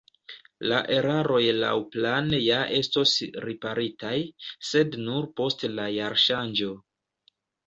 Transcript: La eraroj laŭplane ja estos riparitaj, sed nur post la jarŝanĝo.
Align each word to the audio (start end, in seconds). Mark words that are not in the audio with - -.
La 0.69 0.77
eraroj 0.93 1.41
laŭplane 1.57 2.39
ja 2.45 2.61
estos 2.77 3.13
riparitaj, 3.45 4.15
sed 4.71 4.99
nur 5.05 5.29
post 5.43 5.69
la 5.77 5.87
jarŝanĝo. 5.99 6.73